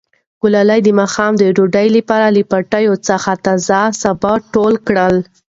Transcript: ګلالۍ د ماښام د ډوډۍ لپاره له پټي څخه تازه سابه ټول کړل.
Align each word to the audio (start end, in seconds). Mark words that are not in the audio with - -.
ګلالۍ 0.41 0.79
د 0.83 0.89
ماښام 0.99 1.33
د 1.37 1.43
ډوډۍ 1.55 1.87
لپاره 1.97 2.27
له 2.35 2.41
پټي 2.51 2.85
څخه 3.07 3.31
تازه 3.45 3.79
سابه 4.01 4.33
ټول 4.53 4.73
کړل. 4.87 5.15